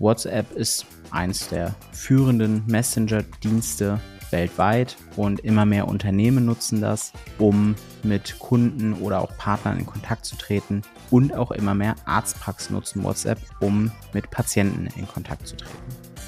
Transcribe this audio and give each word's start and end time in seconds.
WhatsApp 0.00 0.50
ist 0.52 0.86
eins 1.10 1.48
der 1.48 1.74
führenden 1.92 2.64
Messenger-Dienste 2.66 4.00
weltweit 4.30 4.96
und 5.16 5.40
immer 5.40 5.66
mehr 5.66 5.88
Unternehmen 5.88 6.46
nutzen 6.46 6.80
das, 6.80 7.12
um 7.38 7.74
mit 8.02 8.38
Kunden 8.38 8.94
oder 8.94 9.20
auch 9.20 9.36
Partnern 9.36 9.78
in 9.78 9.86
Kontakt 9.86 10.24
zu 10.24 10.36
treten 10.36 10.82
und 11.10 11.34
auch 11.34 11.50
immer 11.50 11.74
mehr 11.74 11.96
Arztpraxen 12.06 12.74
nutzen 12.74 13.04
WhatsApp, 13.04 13.38
um 13.60 13.92
mit 14.14 14.30
Patienten 14.30 14.88
in 14.96 15.06
Kontakt 15.06 15.46
zu 15.46 15.56
treten. 15.56 15.76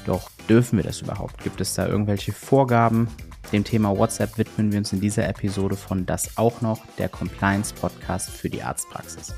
Doch 0.04 0.30
dürfen 0.50 0.76
wir 0.76 0.84
das 0.84 1.00
überhaupt? 1.00 1.42
Gibt 1.42 1.60
es 1.60 1.74
da 1.74 1.86
irgendwelche 1.86 2.32
Vorgaben? 2.32 3.08
Dem 3.52 3.64
Thema 3.64 3.96
WhatsApp 3.96 4.36
widmen 4.36 4.72
wir 4.72 4.80
uns 4.80 4.92
in 4.92 5.00
dieser 5.00 5.28
Episode 5.28 5.76
von 5.76 6.04
Das 6.04 6.36
auch 6.36 6.60
noch, 6.60 6.84
der 6.98 7.08
Compliance 7.08 7.72
Podcast 7.74 8.30
für 8.30 8.50
die 8.50 8.62
Arztpraxis. 8.62 9.34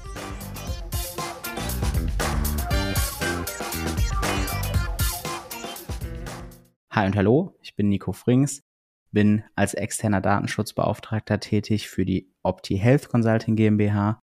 Hi 6.95 7.07
und 7.07 7.17
hallo, 7.17 7.59
ich 7.61 7.75
bin 7.75 7.89
Nico 7.89 8.13
Frings, 8.13 8.63
bin 9.11 9.43
als 9.57 9.75
externer 9.75 10.21
Datenschutzbeauftragter 10.21 11.41
tätig 11.41 11.89
für 11.89 12.05
die 12.05 12.33
Opti 12.45 12.79
Health 12.79 13.09
Consulting 13.09 13.57
GmbH 13.57 14.21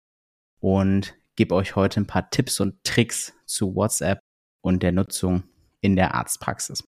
und 0.62 1.18
gebe 1.36 1.54
euch 1.54 1.76
heute 1.76 2.00
ein 2.00 2.08
paar 2.08 2.30
Tipps 2.30 2.62
und 2.62 2.82
Tricks 2.86 3.34
zu 3.46 3.76
WhatsApp 3.76 4.22
und 4.62 4.84
der 4.84 4.94
Nutzung 4.94 5.44
in 5.82 5.98
der 5.98 6.16
Arztpraxis. 6.16 6.82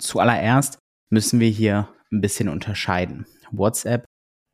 Zuallererst 0.00 0.78
müssen 1.10 1.38
wir 1.38 1.50
hier 1.50 1.94
ein 2.10 2.22
bisschen 2.22 2.48
unterscheiden. 2.48 3.26
WhatsApp 3.50 4.06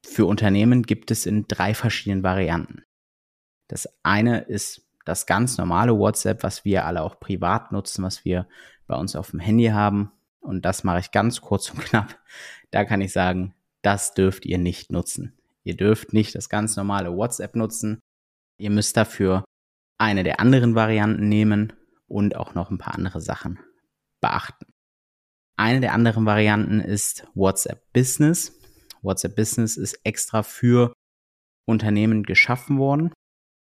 für 0.05 0.27
Unternehmen 0.27 0.83
gibt 0.83 1.13
es 1.13 1.27
in 1.27 1.47
drei 1.47 1.75
verschiedenen 1.75 2.25
Varianten. 2.25 2.83
Das 3.69 3.89
eine 4.03 4.41
ist 4.41 4.85
das 5.05 5.27
ganz 5.27 5.59
normale 5.59 5.97
WhatsApp, 5.97 6.43
was 6.43 6.65
wir 6.65 6.87
alle 6.87 7.03
auch 7.03 7.21
privat 7.21 7.71
nutzen, 7.71 8.03
was 8.03 8.25
wir 8.25 8.49
bei 8.89 8.97
uns 8.97 9.15
auf 9.15 9.31
dem 9.31 9.39
Handy 9.39 9.67
haben 9.67 10.11
und 10.45 10.65
das 10.65 10.85
mache 10.85 11.01
ich 11.01 11.11
ganz 11.11 11.41
kurz 11.41 11.71
und 11.71 11.81
knapp, 11.85 12.19
da 12.71 12.85
kann 12.85 13.01
ich 13.01 13.13
sagen, 13.13 13.55
das 13.83 14.15
dürft 14.15 14.47
ihr 14.47 14.59
nicht 14.59 14.93
nutzen. 14.93 15.37
Ihr 15.65 15.77
dürft 15.77 16.13
nicht 16.13 16.35
das 16.35 16.49
ganz 16.49 16.77
normale 16.77 17.17
WhatsApp 17.17 17.57
nutzen. 17.57 18.01
Ihr 18.59 18.71
müsst 18.71 18.97
dafür 18.97 19.45
eine 19.99 20.23
der 20.23 20.41
anderen 20.41 20.75
Varianten 20.75 21.29
nehmen 21.29 21.73
und 22.07 22.37
auch 22.37 22.55
noch 22.55 22.71
ein 22.71 22.79
paar 22.79 22.95
andere 22.95 23.21
Sachen 23.21 23.59
beachten. 24.21 24.67
Eine 25.57 25.81
der 25.81 25.95
anderen 25.95 26.27
Varianten 26.27 26.81
ist 26.81 27.27
WhatsApp 27.35 27.93
Business. 27.93 28.59
WhatsApp 29.03 29.37
Business 29.37 29.77
ist 29.77 29.95
extra 30.05 30.43
für 30.43 30.93
Unternehmen 31.67 32.23
geschaffen 32.25 32.79
worden 32.79 33.13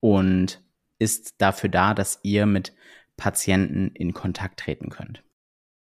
und 0.01 0.63
ist 0.99 1.31
dafür 1.37 1.69
da, 1.69 1.93
dass 1.93 2.19
ihr 2.23 2.45
mit 2.45 2.73
Patienten 3.15 3.89
in 3.95 4.13
Kontakt 4.13 4.59
treten 4.59 4.89
könnt. 4.89 5.23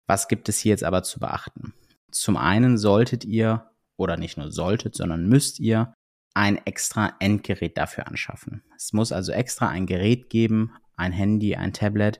Was 0.09 0.27
gibt 0.27 0.49
es 0.49 0.57
hier 0.57 0.71
jetzt 0.71 0.83
aber 0.83 1.03
zu 1.03 1.19
beachten? 1.19 1.75
Zum 2.09 2.35
einen 2.35 2.79
solltet 2.79 3.25
ihr, 3.25 3.69
oder 3.95 4.17
nicht 4.17 4.37
nur 4.37 4.51
solltet, 4.51 4.95
sondern 4.95 5.29
müsst 5.29 5.59
ihr 5.59 5.93
ein 6.33 6.57
extra 6.65 7.13
Endgerät 7.19 7.77
dafür 7.77 8.07
anschaffen. 8.07 8.63
Es 8.75 8.91
muss 8.91 9.11
also 9.11 9.31
extra 9.31 9.67
ein 9.67 9.85
Gerät 9.85 10.31
geben, 10.31 10.73
ein 10.95 11.11
Handy, 11.11 11.55
ein 11.55 11.73
Tablet, 11.73 12.17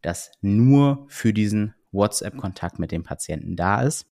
das 0.00 0.32
nur 0.40 1.04
für 1.08 1.34
diesen 1.34 1.74
WhatsApp-Kontakt 1.92 2.78
mit 2.78 2.92
dem 2.92 3.02
Patienten 3.02 3.56
da 3.56 3.82
ist. 3.82 4.06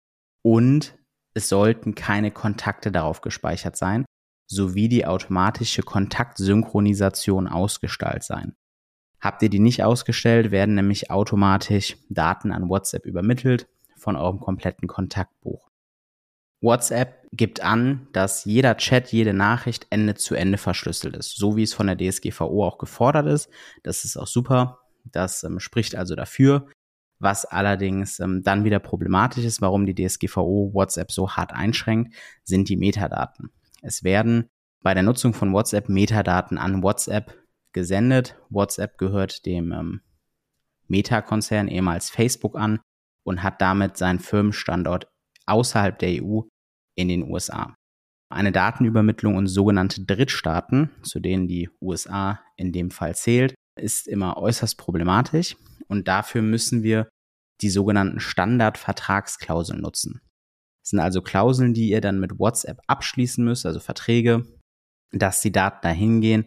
Und 0.43 0.97
es 1.35 1.51
sollten 1.51 1.95
keine 1.95 2.31
Kontakte 2.31 2.91
darauf 2.91 3.21
gespeichert 3.21 3.77
sein, 3.77 4.07
sowie 4.47 4.89
die 4.89 5.05
automatische 5.05 5.83
Kontaktsynchronisation 5.83 7.47
ausgestaltet 7.47 8.23
sein. 8.23 8.55
Habt 9.23 9.41
ihr 9.43 9.49
die 9.49 9.61
nicht 9.61 9.85
ausgestellt, 9.85 10.51
werden 10.51 10.75
nämlich 10.75 11.11
automatisch 11.11 11.97
Daten 12.11 12.51
an 12.53 12.69
WhatsApp 12.69 13.07
übermittelt 13.07 13.69
von 13.97 14.17
eurem 14.17 14.41
kompletten 14.41 14.89
Kontaktbuch. 14.89 15.71
WhatsApp 16.61 17.29
gibt 17.33 17.63
an, 17.63 18.09
dass 18.13 18.45
jeder 18.45 18.77
Chat, 18.77 19.13
jede 19.13 19.33
Nachricht 19.33 19.87
Ende 19.91 20.15
zu 20.15 20.35
Ende 20.35 20.59
verschlüsselt 20.59 21.17
ist, 21.17 21.37
so 21.37 21.57
wie 21.57 21.63
es 21.63 21.73
von 21.73 21.87
der 21.87 21.97
DSGVO 21.97 22.67
auch 22.67 22.79
gefordert 22.79 23.27
ist. 23.27 23.49
Das 23.85 24.05
ist 24.05 24.17
auch 24.17 24.27
super. 24.27 24.81
Das 25.05 25.45
ähm, 25.45 25.61
spricht 25.61 25.95
also 25.95 26.17
dafür. 26.17 26.69
Was 27.21 27.45
allerdings 27.45 28.19
ähm, 28.19 28.43
dann 28.43 28.65
wieder 28.65 28.81
problematisch 28.81 29.45
ist, 29.45 29.61
warum 29.61 29.87
die 29.87 29.95
DSGVO 29.95 30.71
WhatsApp 30.73 31.13
so 31.13 31.31
hart 31.31 31.53
einschränkt, 31.53 32.15
sind 32.43 32.69
die 32.69 32.77
Metadaten. 32.77 33.51
Es 33.83 34.03
werden 34.03 34.49
bei 34.83 34.95
der 34.95 35.05
Nutzung 35.05 35.33
von 35.33 35.53
WhatsApp 35.53 35.89
Metadaten 35.89 36.59
an 36.59 36.83
WhatsApp 36.83 37.42
gesendet. 37.73 38.37
WhatsApp 38.51 38.99
gehört 38.99 39.47
dem 39.47 39.73
ähm, 39.73 40.01
Meta-Konzern, 40.89 41.69
ehemals 41.69 42.11
Facebook, 42.11 42.57
an 42.57 42.81
und 43.25 43.43
hat 43.43 43.61
damit 43.61 43.97
seinen 43.97 44.19
Firmenstandort 44.19 45.09
außerhalb 45.47 45.99
der 45.99 46.23
EU 46.23 46.43
in 46.97 47.09
den 47.09 47.31
USA. 47.31 47.75
Eine 48.31 48.53
Datenübermittlung 48.53 49.39
in 49.39 49.47
sogenannte 49.47 50.05
Drittstaaten, 50.05 50.91
zu 51.03 51.21
denen 51.21 51.49
die 51.49 51.69
USA 51.81 52.41
in 52.57 52.73
dem 52.73 52.91
Fall 52.91 53.15
zählt, 53.15 53.55
ist 53.79 54.07
immer 54.07 54.37
äußerst 54.37 54.79
problematisch 54.79 55.57
und 55.89 56.09
dafür 56.09 56.43
müssen 56.43 56.83
wir 56.83 57.09
die 57.61 57.71
sogenannten 57.71 58.21
Standardvertragsklauseln 58.21 59.81
nutzen. 59.81 60.21
Das 60.83 60.91
sind 60.91 61.01
also 61.01 61.23
Klauseln, 61.23 61.75
die 61.75 61.91
ihr 61.91 62.01
dann 62.01 62.21
mit 62.21 62.39
WhatsApp 62.39 62.81
abschließen 62.87 63.45
müsst, 63.45 63.67
also 63.67 63.81
Verträge, 63.81 64.47
dass 65.13 65.41
die 65.43 65.53
Daten 65.53 65.81
dahin 65.83 66.21
gehen 66.21 66.47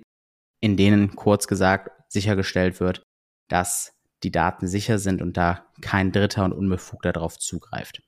in 0.61 0.77
denen 0.77 1.15
kurz 1.15 1.47
gesagt 1.47 1.89
sichergestellt 2.07 2.79
wird, 2.79 3.03
dass 3.49 3.93
die 4.23 4.31
Daten 4.31 4.67
sicher 4.67 4.97
sind 4.97 5.21
und 5.21 5.37
da 5.37 5.65
kein 5.81 6.11
Dritter 6.11 6.45
und 6.45 6.53
Unbefugter 6.53 7.13
darauf 7.13 7.37
zugreift. 7.37 8.01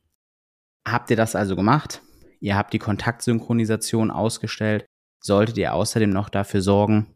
Habt 0.87 1.09
ihr 1.09 1.17
das 1.17 1.35
also 1.35 1.55
gemacht? 1.55 2.01
Ihr 2.39 2.55
habt 2.55 2.73
die 2.73 2.79
Kontaktsynchronisation 2.79 4.11
ausgestellt, 4.11 4.85
solltet 5.19 5.57
ihr 5.57 5.73
außerdem 5.73 6.09
noch 6.09 6.29
dafür 6.29 6.61
sorgen, 6.61 7.15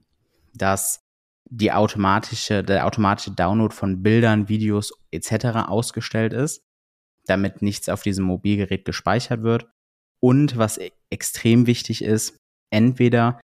dass 0.54 1.02
die 1.50 1.72
automatische, 1.72 2.64
der 2.64 2.86
automatische 2.86 3.32
Download 3.32 3.74
von 3.74 4.04
Bildern, 4.04 4.50
Videos 4.50 4.94
etc. 5.12 5.68
ausgestellt 5.68 6.34
ist, 6.34 6.62
damit 7.26 7.62
nichts 7.62 7.90
auf 7.90 8.04
diesem 8.04 8.26
Mobilgerät 8.26 8.86
gespeichert 8.86 9.44
wird. 9.44 9.68
Und 10.20 10.58
was 10.58 10.78
e-, 10.78 10.92
extrem 11.10 11.68
wichtig 11.68 12.04
ist, 12.04 12.38
entweder 12.72 13.40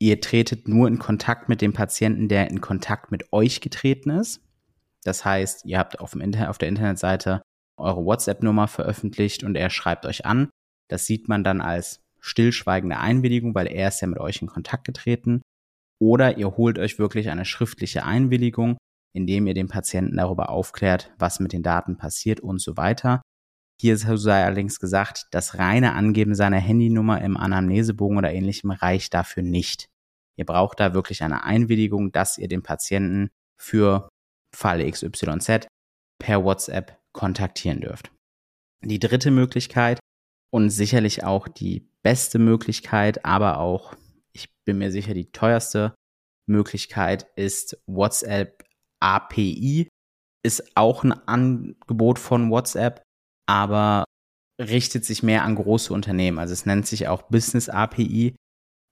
ihr 0.00 0.20
tretet 0.20 0.66
nur 0.66 0.88
in 0.88 0.98
Kontakt 0.98 1.48
mit 1.48 1.60
dem 1.60 1.72
Patienten, 1.72 2.28
der 2.28 2.50
in 2.50 2.60
Kontakt 2.60 3.10
mit 3.12 3.32
euch 3.32 3.60
getreten 3.60 4.10
ist. 4.10 4.40
Das 5.04 5.24
heißt, 5.24 5.64
ihr 5.66 5.78
habt 5.78 6.00
auf, 6.00 6.14
auf 6.14 6.58
der 6.58 6.68
Internetseite 6.68 7.42
eure 7.78 8.04
WhatsApp-Nummer 8.04 8.68
veröffentlicht 8.68 9.44
und 9.44 9.56
er 9.56 9.70
schreibt 9.70 10.06
euch 10.06 10.26
an. 10.26 10.50
Das 10.88 11.06
sieht 11.06 11.28
man 11.28 11.44
dann 11.44 11.60
als 11.60 12.00
stillschweigende 12.20 12.98
Einwilligung, 12.98 13.54
weil 13.54 13.66
er 13.66 13.88
ist 13.88 14.00
ja 14.00 14.08
mit 14.08 14.18
euch 14.18 14.42
in 14.42 14.48
Kontakt 14.48 14.84
getreten. 14.84 15.40
Oder 15.98 16.38
ihr 16.38 16.56
holt 16.56 16.78
euch 16.78 16.98
wirklich 16.98 17.30
eine 17.30 17.44
schriftliche 17.44 18.04
Einwilligung, 18.04 18.76
indem 19.14 19.46
ihr 19.46 19.54
den 19.54 19.68
Patienten 19.68 20.16
darüber 20.16 20.50
aufklärt, 20.50 21.12
was 21.18 21.40
mit 21.40 21.52
den 21.52 21.62
Daten 21.62 21.96
passiert 21.96 22.40
und 22.40 22.60
so 22.60 22.76
weiter. 22.76 23.22
Hier 23.80 23.96
sei 23.96 24.44
allerdings 24.44 24.78
gesagt, 24.78 25.28
das 25.30 25.56
reine 25.56 25.94
Angeben 25.94 26.34
seiner 26.34 26.58
Handynummer 26.58 27.22
im 27.22 27.38
Anamnesebogen 27.38 28.18
oder 28.18 28.30
ähnlichem 28.30 28.72
reicht 28.72 29.14
dafür 29.14 29.42
nicht. 29.42 29.88
Ihr 30.36 30.44
braucht 30.44 30.80
da 30.80 30.92
wirklich 30.92 31.22
eine 31.22 31.44
Einwilligung, 31.44 32.12
dass 32.12 32.36
ihr 32.36 32.46
den 32.46 32.62
Patienten 32.62 33.30
für 33.58 34.10
Fall 34.54 34.84
XYZ 34.90 35.66
per 36.18 36.44
WhatsApp 36.44 37.00
kontaktieren 37.12 37.80
dürft. 37.80 38.12
Die 38.84 38.98
dritte 38.98 39.30
Möglichkeit 39.30 39.98
und 40.52 40.68
sicherlich 40.68 41.24
auch 41.24 41.48
die 41.48 41.88
beste 42.02 42.38
Möglichkeit, 42.38 43.24
aber 43.24 43.60
auch, 43.60 43.94
ich 44.34 44.54
bin 44.66 44.76
mir 44.76 44.92
sicher, 44.92 45.14
die 45.14 45.32
teuerste 45.32 45.94
Möglichkeit 46.46 47.30
ist 47.34 47.82
WhatsApp 47.86 48.62
API. 49.00 49.88
Ist 50.42 50.76
auch 50.76 51.02
ein 51.02 51.12
Angebot 51.12 52.18
von 52.18 52.50
WhatsApp, 52.50 53.02
aber 53.50 54.04
richtet 54.60 55.04
sich 55.04 55.22
mehr 55.22 55.44
an 55.44 55.56
große 55.56 55.92
Unternehmen. 55.92 56.38
Also 56.38 56.52
es 56.52 56.66
nennt 56.66 56.86
sich 56.86 57.08
auch 57.08 57.22
Business 57.22 57.68
API 57.68 58.36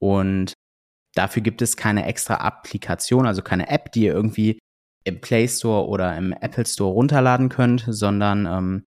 und 0.00 0.54
Dafür 1.18 1.42
gibt 1.42 1.60
es 1.62 1.76
keine 1.76 2.06
extra 2.06 2.36
Applikation, 2.36 3.26
also 3.26 3.42
keine 3.42 3.68
App, 3.68 3.90
die 3.90 4.04
ihr 4.04 4.14
irgendwie 4.14 4.60
im 5.02 5.20
Play 5.20 5.48
Store 5.48 5.88
oder 5.88 6.16
im 6.16 6.32
Apple 6.32 6.64
Store 6.64 6.92
runterladen 6.92 7.48
könnt, 7.48 7.84
sondern 7.88 8.46
ähm, 8.46 8.84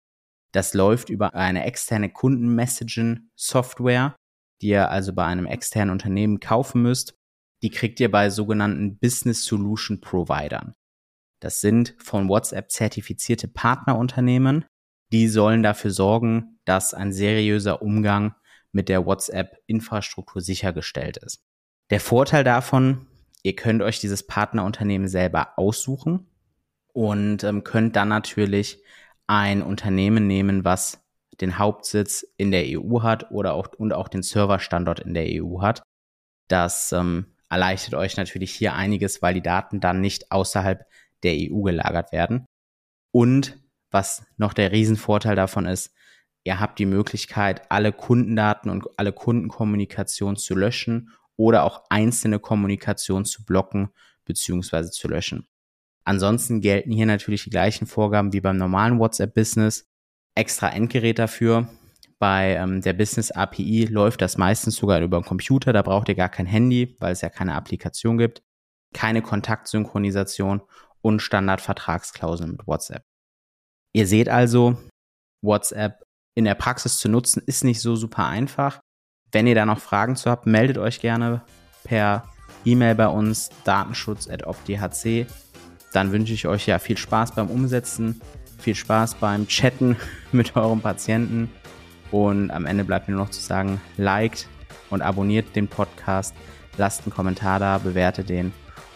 das 0.52 0.72
läuft 0.75 1.11
über 1.11 1.34
eine 1.34 1.64
externe 1.64 2.08
Kundenmessaging-Software, 2.11 4.14
die 4.62 4.69
ihr 4.69 4.90
also 4.90 5.12
bei 5.12 5.25
einem 5.25 5.46
externen 5.46 5.90
Unternehmen 5.90 6.38
kaufen 6.38 6.82
müsst. 6.82 7.14
Die 7.62 7.70
kriegt 7.70 7.99
ihr 7.99 8.12
bei 8.12 8.31
sogenannten 8.31 8.96
Business 8.99 9.44
Solution 9.44 10.00
Providern. 10.00 10.75
Das 11.40 11.61
sind 11.61 11.96
von 11.99 12.28
WhatsApp 12.28 12.70
zertifizierte 12.70 13.49
Partnerunternehmen. 13.49 14.67
Die 15.12 15.28
sollen 15.28 15.62
dafür 15.62 15.90
sorgen, 15.90 16.58
dass 16.64 16.94
ein 16.94 17.12
seriöser 17.12 17.82
Umgang 17.82 18.34
mit 18.72 18.88
der 18.88 19.04
WhatsApp-Infrastruktur 19.06 20.40
sichergestellt 20.40 21.16
ist. 21.16 21.42
Der 21.90 22.00
Vorteil 22.00 22.44
davon, 22.44 23.06
ihr 23.42 23.56
könnt 23.56 23.82
euch 23.82 23.98
dieses 23.98 24.26
Partnerunternehmen 24.26 25.08
selber 25.08 25.58
aussuchen. 25.58 26.26
und 26.92 27.44
ähm, 27.44 27.62
könnt 27.62 27.94
dann 27.94 28.08
natürlich 28.08 28.82
ein 29.28 29.62
Unternehmen 29.62 30.26
nehmen, 30.26 30.64
was 30.64 31.00
den 31.40 31.56
Hauptsitz 31.56 32.26
in 32.36 32.50
der 32.50 32.64
EU 32.66 33.02
hat 33.02 33.30
oder 33.30 33.54
auch 33.54 33.68
und 33.78 33.92
auch 33.92 34.08
den 34.08 34.22
Serverstandort 34.22 34.98
in 35.00 35.14
der 35.14 35.26
EU 35.28 35.60
hat. 35.62 35.82
Das 36.48 36.90
ähm, 36.90 37.26
erleichtert 37.48 37.94
euch 37.94 38.16
natürlich 38.16 38.52
hier 38.52 38.74
einiges, 38.74 39.22
weil 39.22 39.34
die 39.34 39.42
Daten 39.42 39.78
dann 39.78 40.00
nicht 40.00 40.32
außerhalb 40.32 40.84
der 41.22 41.34
EU 41.34 41.62
gelagert 41.62 42.10
werden. 42.10 42.44
Und 43.12 43.56
was 43.90 44.25
noch 44.37 44.52
der 44.52 44.72
Riesenvorteil 44.72 45.37
davon 45.37 45.66
ist, 45.66 45.92
ihr 46.44 46.60
habt 46.60 46.78
die 46.78 46.87
Möglichkeit, 46.87 47.70
alle 47.70 47.92
Kundendaten 47.92 48.70
und 48.70 48.87
alle 48.96 49.12
Kundenkommunikation 49.12 50.37
zu 50.37 50.54
löschen 50.54 51.10
oder 51.37 51.64
auch 51.64 51.84
einzelne 51.88 52.38
Kommunikation 52.38 53.25
zu 53.25 53.44
blocken 53.44 53.90
bzw. 54.25 54.90
zu 54.90 55.08
löschen. 55.08 55.48
Ansonsten 56.04 56.60
gelten 56.60 56.90
hier 56.90 57.06
natürlich 57.06 57.44
die 57.44 57.50
gleichen 57.50 57.87
Vorgaben 57.87 58.32
wie 58.32 58.40
beim 58.40 58.56
normalen 58.56 58.98
WhatsApp-Business. 58.98 59.88
Extra 60.34 60.70
Endgerät 60.70 61.19
dafür. 61.19 61.69
Bei 62.19 62.54
ähm, 62.54 62.81
der 62.82 62.93
Business 62.93 63.31
API 63.31 63.86
läuft 63.86 64.20
das 64.20 64.36
meistens 64.36 64.76
sogar 64.76 65.00
über 65.00 65.19
den 65.20 65.25
Computer. 65.25 65.72
Da 65.72 65.82
braucht 65.82 66.08
ihr 66.08 66.14
gar 66.14 66.28
kein 66.28 66.46
Handy, 66.46 66.96
weil 67.00 67.12
es 67.12 67.20
ja 67.20 67.28
keine 67.28 67.54
Applikation 67.54 68.19
gibt. 68.19 68.43
Keine 68.93 69.22
Kontaktsynchronisation 69.22 70.62
und 71.00 71.22
Standardvertragsklauseln 71.22 72.52
mit 72.52 72.66
WhatsApp. 72.66 73.04
Ihr 73.92 74.06
seht 74.06 74.28
also, 74.28 74.76
WhatsApp 75.42 76.02
in 76.34 76.44
der 76.44 76.54
Praxis 76.54 76.98
zu 76.98 77.08
nutzen 77.08 77.42
ist 77.46 77.64
nicht 77.64 77.81
so 77.81 77.96
super 77.96 78.26
einfach. 78.26 78.81
Wenn 79.32 79.46
ihr 79.46 79.54
da 79.54 79.66
noch 79.66 79.81
Fragen 79.81 80.16
zu 80.16 80.31
habt, 80.31 80.46
meldet 80.46 80.78
euch 80.78 81.00
gerne 81.00 81.42
per 81.84 82.25
E-Mail 82.64 82.94
bei 82.94 83.08
uns 83.08 83.50
datenschutz.opdhc. 83.64 85.26
Dann 85.92 86.12
wünsche 86.12 86.34
ich 86.34 86.46
euch 86.46 86.66
ja 86.66 86.78
viel 86.78 86.96
Spaß 86.96 87.34
beim 87.34 87.48
Umsetzen, 87.48 88.20
viel 88.58 88.75
Spaß 88.75 89.16
beim 89.16 89.48
Chatten 89.48 89.96
mit 90.32 90.56
eurem 90.56 90.81
Patienten 90.81 91.50
und 92.10 92.50
am 92.50 92.66
Ende 92.66 92.84
bleibt 92.84 93.08
mir 93.08 93.14
nur 93.14 93.25
noch 93.25 93.31
zu 93.31 93.40
sagen, 93.40 93.81
liked 93.96 94.48
und 94.90 95.02
abonniert 95.02 95.54
den 95.54 95.69
Podcast, 95.69 96.34
lasst 96.76 97.02
einen 97.02 97.12
Kommentar 97.12 97.58
da, 97.58 97.78
bewertet 97.78 98.28
den 98.28 98.52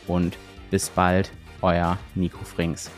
und 0.07 0.37
bis 0.71 0.91
bald, 0.91 1.31
euer 1.63 1.99
Nico 2.15 2.45
Frings. 2.45 2.91